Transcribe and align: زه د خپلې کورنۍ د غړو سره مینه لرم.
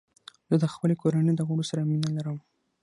زه 0.49 0.55
د 0.63 0.65
خپلې 0.73 0.95
کورنۍ 1.01 1.33
د 1.37 1.41
غړو 1.47 1.63
سره 1.71 1.81
مینه 1.89 2.09
لرم. 2.17 2.37